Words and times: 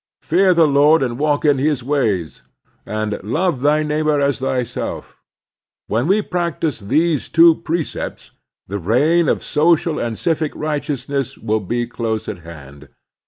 *' 0.15 0.17
Fear 0.23 0.55
the 0.55 0.65
Lord 0.65 1.03
and 1.03 1.19
walk 1.19 1.45
in 1.45 1.59
His 1.59 1.83
ways" 1.83 2.41
and" 2.87 3.21
Love 3.23 3.61
thy 3.61 3.83
neighbor 3.83 4.19
as 4.19 4.39
thyself"— 4.39 5.15
when 5.89 6.07
we 6.07 6.23
practise 6.23 6.79
these 6.79 7.29
two 7.29 7.61
precepts, 7.61 8.31
the 8.67 8.79
reign 8.79 9.29
of 9.29 9.43
social 9.43 9.99
and 9.99 10.17
civic 10.17 10.55
right 10.55 10.81
eousness 10.81 11.37
will 11.37 11.59
be 11.59 11.85
close 11.85 12.27
at 12.27 12.39
hand. 12.39 12.87